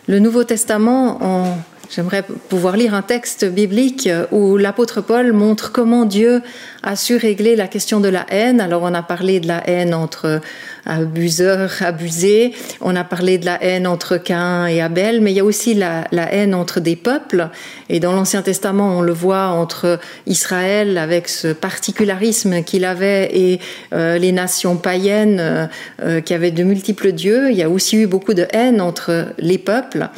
le 0.07 0.21
Nouveau 0.21 0.45
Testament, 0.45 1.19
on 1.21 1.55
J'aimerais 1.93 2.23
pouvoir 2.23 2.77
lire 2.77 2.95
un 2.95 3.03
texte 3.03 3.45
biblique 3.45 4.09
où 4.31 4.57
l'apôtre 4.57 5.01
Paul 5.01 5.33
montre 5.33 5.73
comment 5.73 6.05
Dieu 6.05 6.41
a 6.85 6.95
su 6.95 7.17
régler 7.17 7.57
la 7.57 7.67
question 7.67 7.99
de 7.99 8.09
la 8.09 8.27
haine. 8.31 8.61
Alors 8.61 8.83
on 8.85 8.95
a 8.95 9.03
parlé 9.03 9.41
de 9.41 9.49
la 9.49 9.69
haine 9.69 9.93
entre 9.93 10.41
abuseurs, 10.87 11.73
abusés, 11.81 12.55
on 12.81 12.95
a 12.95 13.03
parlé 13.03 13.39
de 13.39 13.45
la 13.45 13.61
haine 13.61 13.89
entre 13.89 14.19
Cain 14.19 14.67
et 14.67 14.81
Abel, 14.81 15.21
mais 15.21 15.33
il 15.33 15.39
y 15.39 15.41
a 15.41 15.45
aussi 15.45 15.75
la, 15.75 16.07
haine 16.13 16.55
entre 16.55 16.79
des 16.79 16.95
peuples. 16.95 17.49
Et 17.89 17.99
dans 17.99 18.13
l'Ancien 18.13 18.43
Testament, 18.43 18.97
on 18.99 19.03
le 19.03 19.13
voit 19.13 19.49
entre 19.49 19.99
Israël 20.29 20.97
avec 20.97 21.29
ce 21.29 21.49
particularisme 21.49 22.63
qu'il 22.63 22.85
avait 22.85 23.37
et 23.37 23.59
euh, 23.93 24.17
les 24.17 24.31
nations 24.31 24.77
païennes 24.77 25.39
euh, 25.41 25.67
euh, 26.03 26.21
qui 26.21 26.35
avaient 26.35 26.53
de 26.53 26.63
multiples 26.63 27.11
dieux. 27.11 27.51
Il 27.51 27.57
y 27.57 27.65
a 27.65 27.69
aussi 27.69 27.97
eu 27.97 28.07
beaucoup 28.07 28.35
de 28.35 28.47
haine 28.53 28.81
entre 28.81 29.27
les 29.39 29.59
peuples. 29.59 30.09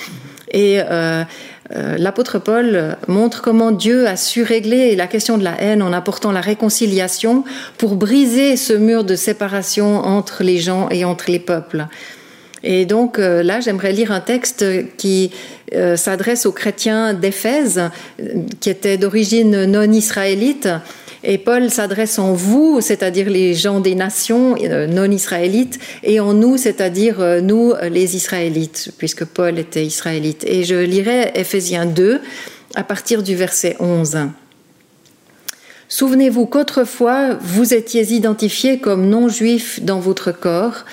Et 0.53 0.81
euh, 0.81 1.25
euh, 1.75 1.97
l'apôtre 1.97 2.39
Paul 2.39 2.97
montre 3.07 3.41
comment 3.41 3.71
Dieu 3.71 4.07
a 4.07 4.17
su 4.17 4.43
régler 4.43 4.97
la 4.97 5.07
question 5.07 5.39
de 5.39 5.45
la 5.45 5.61
haine 5.61 5.83
en 5.83 5.93
apportant 5.93 6.33
la 6.33 6.41
réconciliation 6.41 7.45
pour 7.79 7.97
briser 7.97 8.57
ce 8.57 8.73
mur 8.73 9.05
de 9.05 9.15
séparation 9.15 9.97
entre 9.99 10.43
les 10.43 10.59
gens 10.59 10.89
et 10.91 11.05
entre 11.05 11.31
les 11.31 11.39
peuples. 11.39 11.87
Et 12.65 12.85
donc 12.85 13.19
euh, 13.19 13.43
là, 13.43 13.61
j'aimerais 13.61 13.93
lire 13.93 14.13
un 14.13 14.21
texte 14.21 14.65
qui 14.97 15.31
s'adresse 15.97 16.45
aux 16.45 16.53
chrétiens 16.53 17.15
d'Éphèse, 17.15 17.81
qui 18.61 18.69
étaient 18.69 18.99
d'origine 18.99 19.65
non 19.65 19.91
israélite, 19.91 20.69
et 21.25 21.39
Paul 21.39 21.71
s'adresse 21.71 22.19
en 22.19 22.33
vous, 22.33 22.81
c'est-à-dire 22.81 23.31
les 23.31 23.55
gens 23.55 23.81
des 23.81 23.95
nations 23.95 24.57
euh, 24.61 24.87
non 24.87 25.11
israélites, 25.11 25.79
et 26.03 26.21
en 26.21 26.35
nous, 26.35 26.57
c'est-à-dire 26.57 27.21
euh, 27.21 27.41
nous, 27.41 27.73
les 27.91 28.17
Israélites, 28.17 28.93
puisque 28.99 29.25
Paul 29.25 29.59
était 29.59 29.87
israélite. 29.87 30.45
Et 30.47 30.65
je 30.65 30.75
lirai 30.75 31.31
Ephésiens 31.35 31.87
2 31.87 32.21
à 32.75 32.85
partir 32.85 33.23
du 33.23 33.35
verset 33.35 33.77
11. 33.79 34.19
Souvenez-vous 35.89 36.47
qu'autrefois 36.47 37.35
vous 37.41 37.75
étiez 37.75 38.15
identifiés 38.15 38.79
comme 38.79 39.09
non-juifs 39.09 39.83
dans 39.83 40.01
votre 40.01 40.33
corps, 40.33 40.87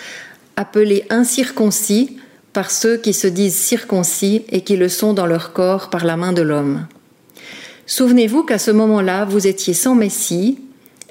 appelés 0.57 1.05
incirconcis 1.09 2.17
par 2.51 2.69
ceux 2.69 2.97
qui 2.97 3.13
se 3.13 3.27
disent 3.27 3.55
circoncis 3.55 4.43
et 4.49 4.61
qui 4.61 4.75
le 4.75 4.89
sont 4.89 5.13
dans 5.13 5.25
leur 5.25 5.53
corps 5.53 5.89
par 5.89 6.03
la 6.03 6.17
main 6.17 6.33
de 6.33 6.41
l'homme. 6.41 6.85
Souvenez-vous 7.89 8.43
qu'à 8.43 8.59
ce 8.59 8.69
moment-là, 8.69 9.25
vous 9.25 9.47
étiez 9.47 9.73
sans 9.73 9.95
Messie, 9.95 10.59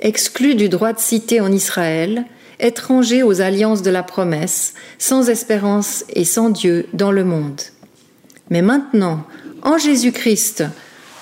exclu 0.00 0.54
du 0.54 0.68
droit 0.68 0.92
de 0.92 1.00
cité 1.00 1.40
en 1.40 1.50
Israël, 1.50 2.24
étranger 2.60 3.24
aux 3.24 3.40
alliances 3.40 3.82
de 3.82 3.90
la 3.90 4.04
promesse, 4.04 4.74
sans 4.96 5.28
espérance 5.28 6.04
et 6.14 6.24
sans 6.24 6.50
Dieu 6.50 6.86
dans 6.92 7.10
le 7.10 7.24
monde. 7.24 7.60
Mais 8.50 8.62
maintenant, 8.62 9.24
en 9.62 9.76
Jésus-Christ, 9.76 10.62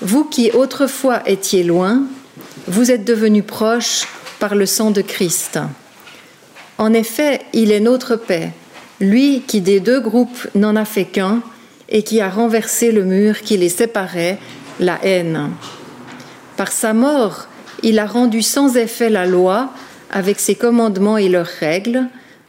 vous 0.02 0.24
qui 0.24 0.50
autrefois 0.50 1.26
étiez 1.26 1.64
loin, 1.64 2.02
vous 2.68 2.90
êtes 2.90 3.06
devenus 3.06 3.46
proches 3.46 4.06
par 4.38 4.56
le 4.56 4.66
sang 4.66 4.90
de 4.90 5.00
Christ. 5.00 5.58
En 6.76 6.92
effet, 6.92 7.40
il 7.54 7.72
est 7.72 7.80
notre 7.80 8.16
paix, 8.16 8.50
lui 9.00 9.40
qui 9.46 9.62
des 9.62 9.80
deux 9.80 10.00
groupes 10.00 10.48
n'en 10.54 10.76
a 10.76 10.84
fait 10.84 11.06
qu'un, 11.06 11.40
et 11.88 12.02
qui 12.02 12.20
a 12.20 12.28
renversé 12.28 12.92
le 12.92 13.04
mur 13.04 13.40
qui 13.40 13.56
les 13.56 13.70
séparait 13.70 14.38
la 14.80 14.98
haine. 15.04 15.50
Par 16.56 16.72
sa 16.72 16.92
mort, 16.92 17.46
il 17.82 17.98
a 17.98 18.06
rendu 18.06 18.42
sans 18.42 18.76
effet 18.76 19.10
la 19.10 19.26
loi 19.26 19.70
avec 20.10 20.40
ses 20.40 20.54
commandements 20.54 21.18
et 21.18 21.28
leurs 21.28 21.46
règles, 21.46 22.04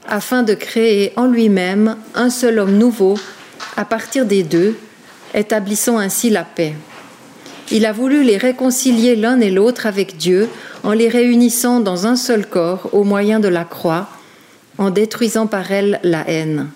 afin 0.08 0.44
de 0.44 0.54
créer 0.54 1.12
en 1.18 1.26
lui-même 1.26 1.98
un 2.16 2.30
seul 2.30 2.60
homme 2.60 2.78
nouveau 2.78 3.18
à 3.76 3.84
partir 3.84 4.26
des 4.26 4.44
deux, 4.44 4.78
établissant 5.34 5.98
ainsi 5.98 6.30
la 6.30 6.44
paix. 6.44 6.74
Il 7.72 7.86
a 7.86 7.92
voulu 7.92 8.24
les 8.24 8.38
réconcilier 8.38 9.18
l'un 9.18 9.42
et 9.42 9.52
l'autre 9.52 9.86
avec 9.86 10.16
Dieu 10.16 10.48
en 10.84 10.94
les 10.94 11.10
réunissant 11.10 11.82
dans 11.82 12.08
un 12.08 12.16
seul 12.16 12.48
corps 12.48 12.90
au 12.94 13.04
moyen 13.04 13.42
de 13.42 13.50
la 13.50 13.66
croix, 13.66 14.08
en 14.78 14.90
détruisant 14.90 15.48
par 15.48 15.72
elle 15.72 16.00
la 16.04 16.30
haine. 16.30 16.70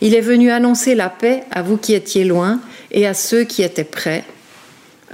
Il 0.00 0.14
est 0.14 0.20
venu 0.20 0.50
annoncer 0.50 0.94
la 0.94 1.10
paix 1.10 1.44
à 1.50 1.60
vous 1.60 1.76
qui 1.76 1.92
étiez 1.92 2.24
loin 2.24 2.60
et 2.90 3.06
à 3.06 3.14
ceux 3.14 3.44
qui 3.44 3.62
étaient 3.62 3.84
près. 3.84 4.24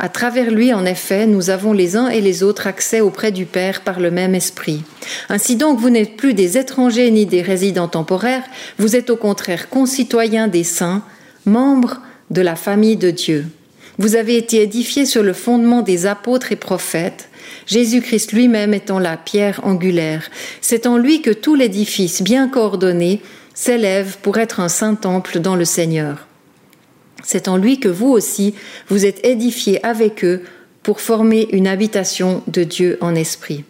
À 0.01 0.09
travers 0.09 0.53
lui, 0.53 0.73
en 0.73 0.87
effet, 0.87 1.27
nous 1.27 1.51
avons 1.51 1.73
les 1.73 1.97
uns 1.97 2.09
et 2.09 2.21
les 2.21 2.45
autres 2.45 2.69
accès 2.69 3.01
auprès 3.01 3.33
du 3.33 3.47
Père 3.47 3.81
par 3.81 3.99
le 3.99 4.13
même 4.13 4.37
esprit. 4.37 4.85
Ainsi 5.29 5.57
donc, 5.57 5.81
vous 5.81 5.91
n'êtes 5.91 6.17
plus 6.17 6.35
des 6.35 6.57
étrangers 6.57 7.11
ni 7.11 7.27
des 7.27 7.43
résidents 7.43 7.89
temporaires, 7.89 8.45
vous 8.79 8.95
êtes 8.95 9.11
au 9.11 9.17
contraire 9.17 9.69
concitoyens 9.69 10.47
des 10.47 10.63
saints, 10.63 11.03
membres 11.47 12.01
de 12.31 12.41
la 12.43 12.55
famille 12.55 12.97
de 12.97 13.11
Dieu. 13.11 13.47
Vous 13.99 14.15
avez 14.15 14.37
été 14.37 14.63
édifiés 14.63 15.05
sur 15.05 15.25
le 15.25 15.33
fondement 15.33 15.83
des 15.83 16.07
apôtres 16.07 16.53
et 16.53 16.57
prophètes, 16.57 17.29
Jésus-Christ 17.67 18.33
lui-même 18.33 18.75
étant 18.75 19.01
la 19.01 19.17
pierre 19.17 19.61
angulaire. 19.65 20.31
C'est 20.61 20.87
en 20.87 20.97
lui 20.97 21.23
que 21.23 21.31
tout 21.31 21.57
l'édifice 21.57 22.23
bien 22.23 22.49
coordonné 22.49 23.21
s'élève 23.53 24.19
pour 24.23 24.39
être 24.39 24.61
un 24.61 24.69
saint 24.69 24.95
temple 24.95 25.41
dans 25.41 25.57
le 25.57 25.65
Seigneur. 25.65 26.28
C'est 27.25 27.49
en 27.49 27.57
lui 27.57 27.81
que 27.81 27.89
vous 27.89 28.09
aussi, 28.09 28.55
vous 28.89 29.05
êtes 29.05 29.25
édifiés 29.25 29.85
avec 29.85 30.25
eux 30.25 30.43
pour 30.83 31.01
former 31.01 31.49
une 31.53 31.67
habitation 31.67 32.43
de 32.47 32.65
Dieu 32.65 32.99
en 33.01 33.15
esprit. 33.15 33.65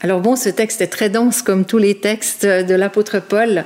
Alors 0.00 0.20
bon, 0.20 0.34
ce 0.34 0.48
texte 0.48 0.80
est 0.80 0.86
très 0.86 1.10
dense 1.10 1.42
comme 1.42 1.66
tous 1.66 1.78
les 1.78 1.96
textes 1.96 2.46
de 2.46 2.74
l'apôtre 2.74 3.20
Paul. 3.20 3.64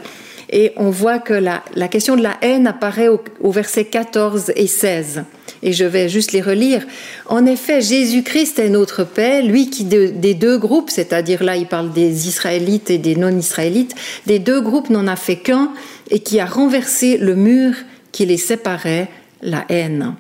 Et 0.50 0.72
on 0.76 0.90
voit 0.90 1.18
que 1.18 1.32
la, 1.32 1.62
question 1.88 2.16
de 2.16 2.22
la 2.22 2.36
haine 2.42 2.66
apparaît 2.66 3.08
au, 3.08 3.50
verset 3.50 3.84
14 3.84 4.52
et 4.56 4.66
16. 4.66 5.24
Et 5.62 5.72
je 5.72 5.84
vais 5.84 6.08
juste 6.08 6.32
les 6.32 6.42
relire. 6.42 6.84
En 7.26 7.46
effet, 7.46 7.80
Jésus-Christ 7.80 8.58
est 8.58 8.68
notre 8.68 9.04
paix, 9.04 9.42
lui 9.42 9.70
qui 9.70 9.84
des 9.84 10.34
deux 10.34 10.58
groupes, 10.58 10.90
c'est-à-dire 10.90 11.42
là 11.42 11.56
il 11.56 11.66
parle 11.66 11.92
des 11.92 12.28
Israélites 12.28 12.90
et 12.90 12.98
des 12.98 13.16
non-Israélites, 13.16 13.94
des 14.26 14.38
deux 14.38 14.60
groupes 14.60 14.90
n'en 14.90 15.06
a 15.06 15.16
fait 15.16 15.36
qu'un 15.36 15.72
et 16.10 16.18
qui 16.18 16.38
a 16.40 16.46
renversé 16.46 17.16
le 17.16 17.34
mur 17.34 17.74
qui 18.14 18.25
les 18.25 18.37
séparait, 18.37 19.09
la 19.42 19.64
haine. 19.68 20.14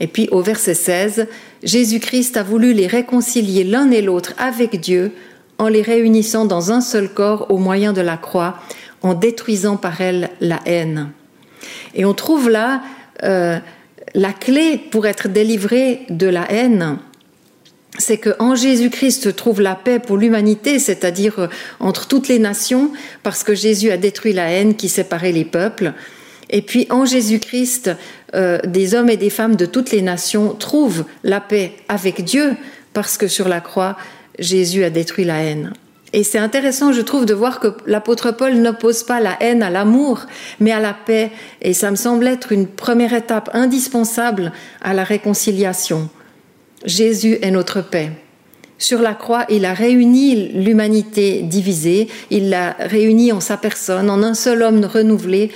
Et 0.00 0.08
puis 0.08 0.28
au 0.32 0.42
verset 0.42 0.74
16, 0.74 1.28
Jésus-Christ 1.62 2.36
a 2.36 2.42
voulu 2.42 2.72
les 2.72 2.88
réconcilier 2.88 3.62
l'un 3.62 3.92
et 3.92 4.02
l'autre 4.02 4.34
avec 4.38 4.80
Dieu 4.80 5.12
en 5.58 5.68
les 5.68 5.82
réunissant 5.82 6.46
dans 6.46 6.72
un 6.72 6.80
seul 6.80 7.08
corps 7.08 7.46
au 7.48 7.58
moyen 7.58 7.92
de 7.92 8.00
la 8.00 8.16
croix, 8.16 8.58
en 9.02 9.14
détruisant 9.14 9.76
par 9.76 10.00
elle 10.00 10.30
la 10.40 10.58
haine. 10.66 11.12
Et 11.94 12.04
on 12.04 12.12
trouve 12.12 12.50
là 12.50 12.82
euh, 13.22 13.60
la 14.14 14.32
clé 14.32 14.80
pour 14.90 15.06
être 15.06 15.28
délivré 15.28 16.00
de 16.10 16.26
la 16.26 16.50
haine, 16.50 16.98
c'est 17.98 18.18
que 18.18 18.30
en 18.40 18.56
Jésus-Christ 18.56 19.22
se 19.22 19.28
trouve 19.28 19.60
la 19.60 19.76
paix 19.76 20.00
pour 20.00 20.16
l'humanité, 20.16 20.80
c'est-à-dire 20.80 21.38
euh, 21.38 21.46
entre 21.78 22.08
toutes 22.08 22.26
les 22.26 22.40
nations, 22.40 22.90
parce 23.22 23.44
que 23.44 23.54
Jésus 23.54 23.92
a 23.92 23.96
détruit 23.96 24.32
la 24.32 24.50
haine 24.50 24.74
qui 24.74 24.88
séparait 24.88 25.30
les 25.30 25.44
peuples. 25.44 25.92
Et 26.52 26.62
puis 26.62 26.86
en 26.90 27.04
Jésus-Christ, 27.04 27.90
euh, 28.34 28.58
des 28.64 28.94
hommes 28.94 29.10
et 29.10 29.16
des 29.16 29.30
femmes 29.30 29.56
de 29.56 29.66
toutes 29.66 29.90
les 29.90 30.02
nations 30.02 30.54
trouvent 30.54 31.04
la 31.24 31.40
paix 31.40 31.72
avec 31.88 32.22
Dieu 32.24 32.54
parce 32.92 33.16
que 33.16 33.26
sur 33.26 33.48
la 33.48 33.60
croix, 33.60 33.96
Jésus 34.38 34.84
a 34.84 34.90
détruit 34.90 35.24
la 35.24 35.42
haine. 35.42 35.72
Et 36.12 36.24
c'est 36.24 36.38
intéressant, 36.38 36.92
je 36.92 37.00
trouve, 37.00 37.24
de 37.24 37.32
voir 37.32 37.58
que 37.58 37.68
l'apôtre 37.86 38.32
Paul 38.32 38.54
n'oppose 38.54 39.02
pas 39.02 39.18
la 39.18 39.36
haine 39.40 39.62
à 39.62 39.70
l'amour, 39.70 40.26
mais 40.60 40.70
à 40.70 40.80
la 40.80 40.92
paix. 40.92 41.30
Et 41.62 41.72
ça 41.72 41.90
me 41.90 41.96
semble 41.96 42.26
être 42.26 42.52
une 42.52 42.66
première 42.66 43.14
étape 43.14 43.48
indispensable 43.54 44.52
à 44.82 44.92
la 44.92 45.04
réconciliation. 45.04 46.10
Jésus 46.84 47.38
est 47.40 47.50
notre 47.50 47.80
paix. 47.80 48.10
Sur 48.76 49.00
la 49.00 49.14
croix, 49.14 49.46
il 49.48 49.64
a 49.64 49.72
réuni 49.72 50.50
l'humanité 50.52 51.42
divisée, 51.42 52.08
il 52.30 52.50
l'a 52.50 52.76
réunie 52.78 53.32
en 53.32 53.40
sa 53.40 53.56
personne, 53.56 54.10
en 54.10 54.22
un 54.22 54.34
seul 54.34 54.60
homme 54.60 54.84
renouvelé, 54.84 55.52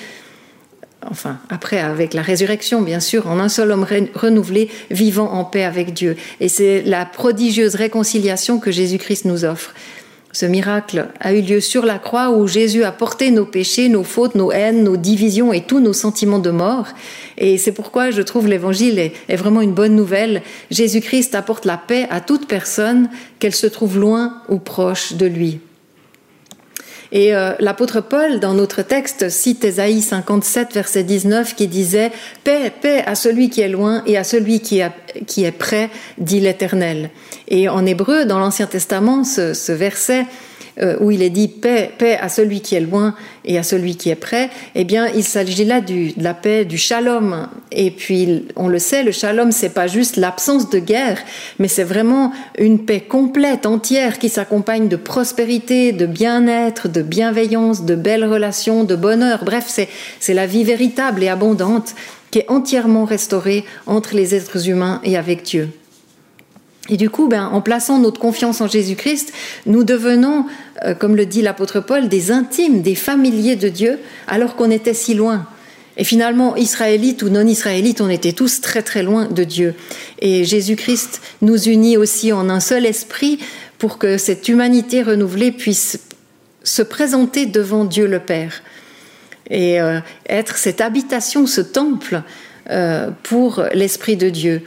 enfin 1.10 1.38
après 1.50 1.78
avec 1.78 2.14
la 2.14 2.22
résurrection 2.22 2.82
bien 2.82 3.00
sûr, 3.00 3.26
en 3.28 3.38
un 3.38 3.48
seul 3.48 3.70
homme 3.70 3.86
renouvelé, 4.14 4.68
vivant 4.90 5.32
en 5.32 5.44
paix 5.44 5.64
avec 5.64 5.92
Dieu. 5.92 6.16
Et 6.40 6.48
c'est 6.48 6.82
la 6.82 7.04
prodigieuse 7.04 7.74
réconciliation 7.74 8.58
que 8.58 8.70
Jésus-Christ 8.70 9.24
nous 9.24 9.44
offre. 9.44 9.74
Ce 10.36 10.44
miracle 10.44 11.06
a 11.18 11.32
eu 11.32 11.40
lieu 11.40 11.62
sur 11.62 11.86
la 11.86 11.98
croix 11.98 12.28
où 12.28 12.46
Jésus 12.46 12.84
a 12.84 12.92
porté 12.92 13.30
nos 13.30 13.46
péchés, 13.46 13.88
nos 13.88 14.04
fautes, 14.04 14.34
nos 14.34 14.52
haines, 14.52 14.84
nos 14.84 14.98
divisions 14.98 15.50
et 15.50 15.62
tous 15.62 15.80
nos 15.80 15.94
sentiments 15.94 16.38
de 16.40 16.50
mort. 16.50 16.88
Et 17.38 17.56
c'est 17.56 17.72
pourquoi 17.72 18.10
je 18.10 18.20
trouve 18.20 18.46
l'évangile 18.46 18.98
est, 18.98 19.36
vraiment 19.36 19.62
une 19.62 19.72
bonne 19.72 19.96
nouvelle. 19.96 20.42
Jésus-Christ 20.70 21.34
apporte 21.34 21.64
la 21.64 21.78
paix 21.78 22.06
à 22.10 22.20
toute 22.20 22.48
personne, 22.48 23.08
qu'elle 23.38 23.54
se 23.54 23.66
trouve 23.66 23.98
loin 23.98 24.42
ou 24.50 24.58
proche 24.58 25.14
de 25.14 25.24
lui. 25.24 25.60
Et 27.16 27.34
euh, 27.34 27.54
l'apôtre 27.60 28.02
Paul, 28.02 28.40
dans 28.40 28.52
notre 28.52 28.82
texte, 28.82 29.30
cite 29.30 29.64
Ésaïe 29.64 30.02
57, 30.02 30.74
verset 30.74 31.02
19, 31.02 31.54
qui 31.54 31.66
disait 31.66 32.12
Paix, 32.44 32.70
paix 32.70 33.02
à 33.06 33.14
celui 33.14 33.48
qui 33.48 33.62
est 33.62 33.70
loin 33.70 34.02
et 34.04 34.18
à 34.18 34.22
celui 34.22 34.60
qui 34.60 34.80
est, 34.80 34.92
qui 35.26 35.44
est 35.44 35.50
près, 35.50 35.88
dit 36.18 36.40
l'Éternel. 36.40 37.08
Et 37.48 37.70
en 37.70 37.86
hébreu, 37.86 38.26
dans 38.26 38.38
l'Ancien 38.38 38.66
Testament, 38.66 39.24
ce, 39.24 39.54
ce 39.54 39.72
verset 39.72 40.26
euh, 40.80 40.96
où 41.00 41.10
il 41.10 41.22
est 41.22 41.30
dit 41.30 41.48
paix, 41.48 41.90
paix 41.96 42.18
à 42.20 42.28
celui 42.28 42.60
qui 42.60 42.74
est 42.74 42.80
loin 42.80 43.14
et 43.44 43.56
à 43.58 43.62
celui 43.62 43.96
qui 43.96 44.10
est 44.10 44.14
près, 44.14 44.50
eh 44.74 44.84
bien, 44.84 45.08
il 45.08 45.24
s'agit 45.24 45.64
là 45.64 45.80
du, 45.80 46.12
de 46.12 46.22
la 46.22 46.34
paix, 46.34 46.64
du 46.64 46.76
shalom. 46.76 47.48
Et 47.72 47.90
puis, 47.90 48.46
on 48.56 48.68
le 48.68 48.78
sait, 48.78 49.02
le 49.02 49.12
shalom, 49.12 49.52
c'est 49.52 49.70
pas 49.70 49.86
juste 49.86 50.16
l'absence 50.16 50.68
de 50.68 50.78
guerre, 50.78 51.18
mais 51.58 51.68
c'est 51.68 51.84
vraiment 51.84 52.32
une 52.58 52.84
paix 52.84 53.00
complète, 53.00 53.64
entière, 53.64 54.18
qui 54.18 54.28
s'accompagne 54.28 54.88
de 54.88 54.96
prospérité, 54.96 55.92
de 55.92 56.06
bien-être, 56.06 56.88
de 56.88 57.02
bienveillance, 57.02 57.84
de 57.84 57.94
belles 57.94 58.24
relations, 58.24 58.84
de 58.84 58.96
bonheur. 58.96 59.44
Bref, 59.44 59.64
c'est, 59.68 59.88
c'est 60.20 60.34
la 60.34 60.46
vie 60.46 60.64
véritable 60.64 61.22
et 61.22 61.28
abondante 61.28 61.94
qui 62.30 62.40
est 62.40 62.50
entièrement 62.50 63.04
restaurée 63.04 63.64
entre 63.86 64.14
les 64.14 64.34
êtres 64.34 64.68
humains 64.68 65.00
et 65.04 65.16
avec 65.16 65.42
Dieu. 65.42 65.70
Et 66.88 66.96
du 66.96 67.10
coup, 67.10 67.28
ben, 67.28 67.46
en 67.46 67.60
plaçant 67.60 67.98
notre 67.98 68.20
confiance 68.20 68.60
en 68.60 68.68
Jésus-Christ, 68.68 69.32
nous 69.66 69.84
devenons, 69.84 70.46
euh, 70.84 70.94
comme 70.94 71.16
le 71.16 71.26
dit 71.26 71.42
l'apôtre 71.42 71.80
Paul, 71.80 72.08
des 72.08 72.30
intimes, 72.30 72.82
des 72.82 72.94
familiers 72.94 73.56
de 73.56 73.68
Dieu, 73.68 73.98
alors 74.26 74.56
qu'on 74.56 74.70
était 74.70 74.94
si 74.94 75.14
loin. 75.14 75.46
Et 75.96 76.04
finalement, 76.04 76.56
israélites 76.56 77.22
ou 77.22 77.30
non-israélites, 77.30 78.00
on 78.00 78.10
était 78.10 78.32
tous 78.32 78.60
très 78.60 78.82
très 78.82 79.02
loin 79.02 79.26
de 79.26 79.44
Dieu. 79.44 79.74
Et 80.20 80.44
Jésus-Christ 80.44 81.22
nous 81.40 81.68
unit 81.68 81.96
aussi 81.96 82.32
en 82.32 82.50
un 82.50 82.60
seul 82.60 82.84
esprit 82.84 83.38
pour 83.78 83.98
que 83.98 84.18
cette 84.18 84.48
humanité 84.48 85.02
renouvelée 85.02 85.52
puisse 85.52 85.98
se 86.62 86.82
présenter 86.82 87.46
devant 87.46 87.84
Dieu 87.84 88.06
le 88.06 88.18
Père 88.18 88.62
et 89.48 89.80
euh, 89.80 90.00
être 90.28 90.56
cette 90.56 90.80
habitation, 90.80 91.46
ce 91.46 91.60
temple 91.60 92.22
euh, 92.70 93.10
pour 93.22 93.64
l'Esprit 93.72 94.16
de 94.16 94.28
Dieu. 94.28 94.62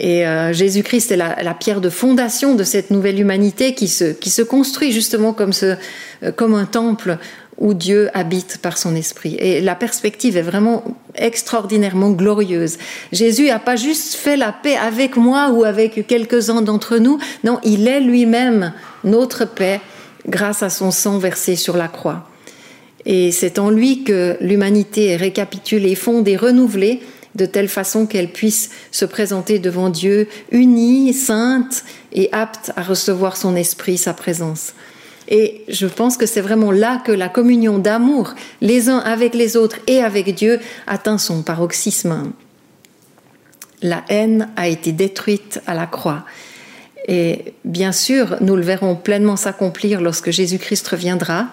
Et 0.00 0.24
euh, 0.24 0.52
Jésus-Christ 0.52 1.10
est 1.10 1.16
la, 1.16 1.42
la, 1.42 1.54
pierre 1.54 1.80
de 1.80 1.90
fondation 1.90 2.54
de 2.54 2.62
cette 2.62 2.92
nouvelle 2.92 3.18
humanité 3.18 3.74
qui 3.74 3.88
se, 3.88 4.12
qui 4.12 4.30
se 4.30 4.42
construit 4.42 4.92
justement 4.92 5.32
comme, 5.32 5.52
ce, 5.52 5.74
euh, 6.22 6.30
comme 6.30 6.54
un 6.54 6.66
temple 6.66 7.18
où 7.58 7.74
Dieu 7.74 8.08
habite 8.14 8.58
par 8.62 8.78
son 8.78 8.94
esprit. 8.94 9.34
Et 9.40 9.60
la 9.60 9.74
perspective 9.74 10.36
est 10.36 10.42
vraiment 10.42 10.84
extraordinairement 11.16 12.12
glorieuse. 12.12 12.78
Jésus 13.10 13.46
n'a 13.46 13.58
pas 13.58 13.74
juste 13.74 14.14
fait 14.14 14.36
la 14.36 14.52
paix 14.52 14.76
avec 14.76 15.16
moi 15.16 15.50
ou 15.50 15.64
avec 15.64 16.06
quelques-uns 16.06 16.62
d'entre 16.62 16.98
nous, 16.98 17.18
non, 17.42 17.58
il 17.64 17.88
est 17.88 18.00
lui-même 18.00 18.72
notre 19.02 19.46
paix 19.46 19.80
grâce 20.28 20.62
à 20.62 20.70
son 20.70 20.92
sang 20.92 21.18
versé 21.18 21.56
sur 21.56 21.76
la 21.76 21.88
croix. 21.88 22.28
Et 23.04 23.32
c'est 23.32 23.58
en 23.58 23.70
lui 23.70 24.04
que 24.04 24.36
l'humanité 24.40 25.08
est 25.08 25.16
récapitulée, 25.16 25.96
fondée, 25.96 26.36
renouvelée 26.36 27.00
de 27.34 27.46
telle 27.46 27.68
façon 27.68 28.06
qu'elle 28.06 28.32
puisse 28.32 28.70
se 28.90 29.04
présenter 29.04 29.58
devant 29.58 29.90
Dieu 29.90 30.28
unie, 30.50 31.12
sainte 31.12 31.84
et 32.12 32.28
apte 32.32 32.72
à 32.76 32.82
recevoir 32.82 33.36
son 33.36 33.56
esprit, 33.56 33.98
sa 33.98 34.14
présence. 34.14 34.72
Et 35.28 35.64
je 35.68 35.86
pense 35.86 36.16
que 36.16 36.26
c'est 36.26 36.40
vraiment 36.40 36.72
là 36.72 37.02
que 37.04 37.12
la 37.12 37.28
communion 37.28 37.78
d'amour, 37.78 38.34
les 38.62 38.88
uns 38.88 38.98
avec 38.98 39.34
les 39.34 39.56
autres 39.56 39.78
et 39.86 40.02
avec 40.02 40.34
Dieu, 40.34 40.58
atteint 40.86 41.18
son 41.18 41.42
paroxysme. 41.42 42.32
La 43.82 44.04
haine 44.08 44.48
a 44.56 44.68
été 44.68 44.92
détruite 44.92 45.60
à 45.66 45.74
la 45.74 45.86
croix. 45.86 46.24
Et 47.06 47.54
bien 47.64 47.92
sûr, 47.92 48.36
nous 48.40 48.56
le 48.56 48.62
verrons 48.62 48.96
pleinement 48.96 49.36
s'accomplir 49.36 50.00
lorsque 50.00 50.30
Jésus-Christ 50.30 50.88
reviendra. 50.88 51.46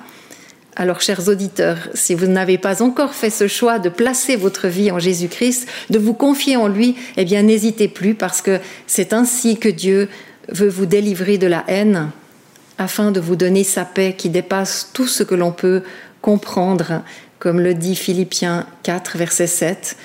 Alors, 0.78 1.00
chers 1.00 1.30
auditeurs, 1.30 1.78
si 1.94 2.16
vous 2.16 2.28
n'avez 2.28 2.58
pas 2.58 2.84
encore 2.84 3.14
fait 3.14 3.30
ce 3.30 3.48
choix 3.48 3.80
de 3.80 3.88
placer 3.88 4.36
votre 4.36 4.68
vie 4.68 4.92
en 4.92 5.00
Jésus-Christ, 5.00 5.70
de 5.90 5.98
vous 5.98 6.14
confier 6.14 6.58
en 6.58 6.68
lui, 6.68 6.96
eh 7.16 7.24
bien, 7.24 7.44
n'hésitez 7.44 7.88
plus 7.88 8.14
parce 8.14 8.42
que 8.42 8.60
c'est 8.86 9.14
ainsi 9.14 9.58
que 9.58 9.70
Dieu 9.70 10.10
veut 10.50 10.68
vous 10.68 10.86
délivrer 10.86 11.38
de 11.38 11.48
la 11.48 11.64
haine 11.68 12.10
afin 12.78 13.12
de 13.12 13.22
vous 13.22 13.38
donner 13.38 13.64
sa 13.64 13.86
paix 13.86 14.16
qui 14.18 14.30
dépasse 14.30 14.90
tout 14.92 15.08
ce 15.08 15.24
que 15.24 15.34
l'on 15.34 15.54
peut 15.54 15.82
comprendre, 16.22 17.04
comme 17.40 17.62
le 17.62 17.74
dit 17.74 17.96
Philippiens 17.96 18.68
4, 18.84 19.18
verset 19.18 19.48
7. 19.48 19.96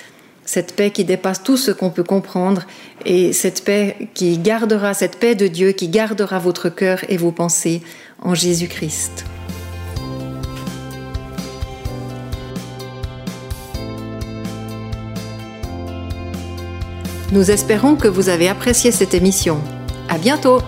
Cette 0.45 0.73
paix 0.73 0.91
qui 0.91 1.03
dépasse 1.03 1.43
tout 1.43 1.57
ce 1.57 1.71
qu'on 1.71 1.89
peut 1.89 2.03
comprendre 2.03 2.63
et 3.05 3.33
cette 3.33 3.65
paix 3.65 4.07
qui 4.13 4.37
gardera, 4.37 4.93
cette 4.93 5.17
paix 5.17 5.35
de 5.35 5.47
Dieu 5.47 5.73
qui 5.73 5.89
gardera 5.89 6.39
votre 6.39 6.69
cœur 6.69 6.99
et 7.09 7.17
vos 7.17 7.31
pensées 7.33 7.81
en 8.21 8.35
Jésus-Christ. 8.35 9.25
Nous 17.31 17.49
espérons 17.49 17.95
que 17.95 18.09
vous 18.09 18.27
avez 18.27 18.49
apprécié 18.49 18.91
cette 18.91 19.13
émission. 19.13 19.61
À 20.09 20.17
bientôt! 20.17 20.59